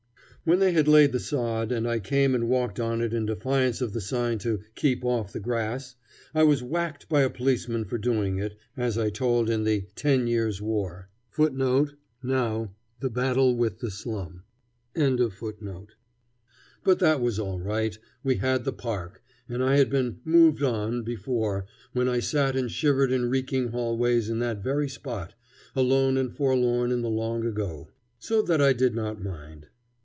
When 0.43 0.57
they 0.57 0.71
had 0.71 0.87
laid 0.87 1.11
the 1.11 1.19
sod, 1.19 1.71
and 1.71 1.87
I 1.87 1.99
came 1.99 2.33
and 2.33 2.49
walked 2.49 2.79
on 2.79 2.99
it 2.99 3.13
in 3.13 3.27
defiance 3.27 3.79
of 3.79 3.93
the 3.93 4.01
sign 4.01 4.39
to 4.39 4.61
"keep 4.73 5.05
off 5.05 5.31
the 5.33 5.39
grass," 5.39 5.93
I 6.33 6.41
was 6.41 6.63
whacked 6.63 7.07
by 7.07 7.21
a 7.21 7.29
policeman 7.29 7.85
for 7.85 7.99
doing 7.99 8.39
it, 8.39 8.55
as 8.75 8.97
I 8.97 9.11
told 9.11 9.51
in 9.51 9.65
the 9.65 9.81
"Ten 9.93 10.25
Years' 10.25 10.59
War." 10.59 11.09
[Footnote: 11.29 11.93
Now, 12.23 12.73
"The 13.01 13.11
Battle 13.11 13.55
with 13.55 13.81
the 13.81 13.91
Slum."] 13.91 14.41
But 14.95 15.19
that 16.97 17.21
was 17.21 17.37
all 17.37 17.59
right. 17.59 17.95
We 18.23 18.37
had 18.37 18.63
the 18.65 18.73
park. 18.73 19.21
And 19.47 19.63
I 19.63 19.75
had 19.77 19.91
been 19.91 20.21
"moved 20.25 20.63
on" 20.63 21.03
before 21.03 21.67
when 21.93 22.07
I 22.09 22.19
sat 22.19 22.55
and 22.55 22.71
shivered 22.71 23.11
in 23.11 23.29
reeking 23.29 23.67
hallways 23.67 24.27
in 24.27 24.39
that 24.39 24.63
very 24.63 24.89
spot, 24.89 25.35
alone 25.75 26.17
and 26.17 26.35
forlorn 26.35 26.91
in 26.91 27.03
the 27.03 27.09
long 27.11 27.45
ago; 27.45 27.89
so 28.17 28.41
that 28.41 28.59
I 28.59 28.73
did 28.73 28.95
not 28.95 29.23
mind. 29.23 29.67